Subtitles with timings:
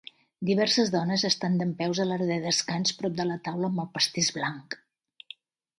[0.49, 4.35] Diverses dones estan dempeus a l'àrea de descans prop de la taula amb el pastís
[4.41, 4.81] blanc.